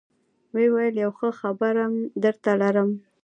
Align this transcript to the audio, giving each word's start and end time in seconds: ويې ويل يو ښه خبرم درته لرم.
ويې 0.53 0.67
ويل 0.73 0.95
يو 1.03 1.11
ښه 1.17 1.29
خبرم 1.39 1.93
درته 2.23 2.51
لرم. 2.61 2.89